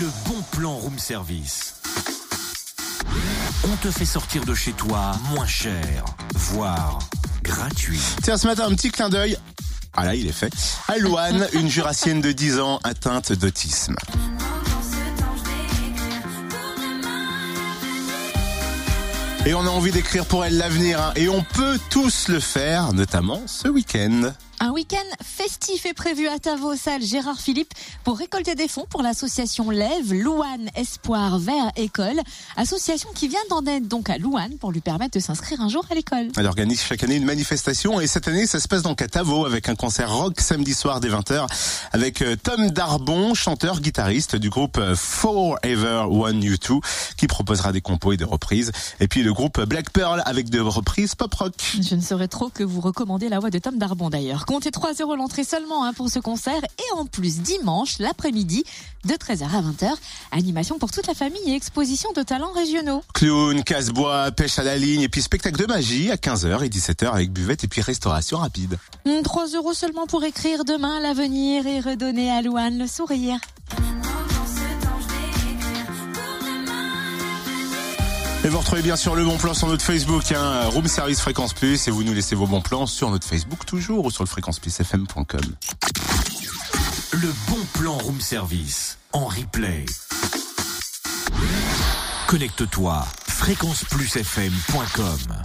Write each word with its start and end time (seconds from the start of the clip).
Le 0.00 0.06
bon 0.24 0.40
plan 0.52 0.76
room 0.76 0.98
service. 0.98 1.74
On 3.64 3.76
te 3.82 3.90
fait 3.90 4.06
sortir 4.06 4.46
de 4.46 4.54
chez 4.54 4.72
toi 4.72 5.12
moins 5.34 5.46
cher, 5.46 6.06
voire 6.34 7.00
gratuit. 7.42 8.00
Tiens, 8.22 8.38
ce 8.38 8.46
matin, 8.46 8.64
un 8.64 8.74
petit 8.74 8.90
clin 8.90 9.10
d'œil. 9.10 9.36
Ah 9.94 10.06
là, 10.06 10.14
il 10.14 10.26
est 10.26 10.32
fait. 10.32 10.54
À 10.88 10.96
Louane, 10.96 11.46
une 11.52 11.68
jurassienne 11.68 12.22
de 12.22 12.32
10 12.32 12.60
ans 12.60 12.80
atteinte 12.82 13.34
d'autisme. 13.34 13.94
Et 19.44 19.52
on 19.52 19.66
a 19.66 19.70
envie 19.70 19.92
d'écrire 19.92 20.24
pour 20.24 20.46
elle 20.46 20.56
l'avenir, 20.56 20.98
hein. 20.98 21.12
et 21.14 21.28
on 21.28 21.42
peut 21.42 21.78
tous 21.90 22.28
le 22.28 22.40
faire, 22.40 22.94
notamment 22.94 23.42
ce 23.46 23.68
week-end. 23.68 24.32
Un 24.62 24.72
week-end 24.72 24.98
festif 25.22 25.86
est 25.86 25.94
prévu 25.94 26.28
à 26.28 26.38
Tavo, 26.38 26.76
salle 26.76 27.00
Gérard 27.00 27.40
Philippe, 27.40 27.72
pour 28.04 28.18
récolter 28.18 28.54
des 28.54 28.68
fonds 28.68 28.84
pour 28.90 29.00
l'association 29.00 29.70
Lève, 29.70 30.12
Louane 30.12 30.68
Espoir 30.74 31.38
Vers 31.38 31.70
École. 31.76 32.20
Association 32.58 33.08
qui 33.14 33.28
vient 33.28 33.40
d'en 33.48 33.64
aide 33.64 33.88
donc 33.88 34.10
à 34.10 34.18
Louane 34.18 34.58
pour 34.58 34.70
lui 34.70 34.82
permettre 34.82 35.14
de 35.14 35.20
s'inscrire 35.20 35.62
un 35.62 35.70
jour 35.70 35.86
à 35.90 35.94
l'école. 35.94 36.28
Elle 36.36 36.46
organise 36.46 36.82
chaque 36.82 37.02
année 37.02 37.16
une 37.16 37.24
manifestation 37.24 38.02
et 38.02 38.06
cette 38.06 38.28
année 38.28 38.46
ça 38.46 38.60
se 38.60 38.68
passe 38.68 38.82
donc 38.82 39.00
à 39.00 39.08
Tavo 39.08 39.46
avec 39.46 39.70
un 39.70 39.74
concert 39.74 40.14
rock 40.14 40.38
samedi 40.38 40.74
soir 40.74 41.00
dès 41.00 41.08
20h 41.08 41.46
avec 41.92 42.20
euh, 42.20 42.36
Tom 42.36 42.70
Darbon, 42.70 43.32
chanteur, 43.32 43.80
guitariste 43.80 44.36
du 44.36 44.50
groupe 44.50 44.76
euh, 44.76 44.94
Forever 44.94 46.04
One 46.10 46.38
U2 46.38 46.82
qui 47.16 47.26
proposera 47.28 47.72
des 47.72 47.80
compos 47.80 48.12
et 48.12 48.18
des 48.18 48.24
reprises. 48.24 48.72
Et 49.00 49.08
puis 49.08 49.22
le 49.22 49.32
groupe 49.32 49.58
Black 49.62 49.88
Pearl 49.88 50.22
avec 50.26 50.50
des 50.50 50.60
reprises 50.60 51.14
pop 51.14 51.32
rock. 51.32 51.54
Je 51.80 51.94
ne 51.94 52.02
saurais 52.02 52.28
trop 52.28 52.50
que 52.50 52.62
vous 52.62 52.82
recommander 52.82 53.30
la 53.30 53.38
voix 53.38 53.48
de 53.48 53.58
Tom 53.58 53.78
Darbon 53.78 54.10
d'ailleurs. 54.10 54.44
Comptez 54.50 54.72
3 54.72 54.94
euros 54.94 55.14
l'entrée 55.14 55.44
seulement 55.44 55.84
hein, 55.84 55.92
pour 55.92 56.10
ce 56.10 56.18
concert 56.18 56.60
et 56.64 56.98
en 56.98 57.06
plus 57.06 57.38
dimanche 57.38 58.00
l'après-midi 58.00 58.64
de 59.04 59.14
13h 59.14 59.44
à 59.44 59.62
20h, 59.62 59.92
animation 60.32 60.76
pour 60.76 60.90
toute 60.90 61.06
la 61.06 61.14
famille 61.14 61.40
et 61.46 61.54
exposition 61.54 62.10
de 62.16 62.24
talents 62.24 62.50
régionaux. 62.50 63.04
Clown, 63.14 63.62
casse-bois, 63.62 64.32
pêche 64.32 64.58
à 64.58 64.64
la 64.64 64.76
ligne 64.76 65.02
et 65.02 65.08
puis 65.08 65.22
spectacle 65.22 65.56
de 65.56 65.66
magie 65.66 66.10
à 66.10 66.16
15h 66.16 66.64
et 66.64 66.68
17h 66.68 67.12
avec 67.12 67.32
buvette 67.32 67.62
et 67.62 67.68
puis 67.68 67.80
restauration 67.80 68.38
rapide. 68.38 68.76
3 69.22 69.46
euros 69.54 69.72
seulement 69.72 70.08
pour 70.08 70.24
écrire 70.24 70.64
demain 70.64 70.98
l'avenir 70.98 71.68
et 71.68 71.78
redonner 71.78 72.32
à 72.32 72.42
Louane 72.42 72.76
le 72.76 72.88
sourire. 72.88 73.38
Et 78.42 78.48
vous 78.48 78.58
retrouvez 78.58 78.80
bien 78.80 78.96
sûr 78.96 79.14
le 79.14 79.22
bon 79.24 79.36
plan 79.36 79.52
sur 79.52 79.68
notre 79.68 79.84
Facebook, 79.84 80.32
hein, 80.32 80.64
Room 80.68 80.88
Service 80.88 81.20
Fréquence 81.20 81.52
Plus, 81.52 81.88
et 81.88 81.90
vous 81.90 82.04
nous 82.04 82.14
laissez 82.14 82.34
vos 82.34 82.46
bons 82.46 82.62
plans 82.62 82.86
sur 82.86 83.10
notre 83.10 83.26
Facebook 83.26 83.66
toujours 83.66 84.06
ou 84.06 84.10
sur 84.10 84.24
le 84.24 84.28
fréquenceplusfm.com. 84.28 85.40
Le 87.12 87.28
bon 87.48 87.58
plan 87.74 87.98
room 87.98 88.18
service 88.20 88.96
en 89.12 89.26
replay. 89.26 89.84
Connecte-toi 92.28 93.04
fréquenceplusfm.com 93.26 95.44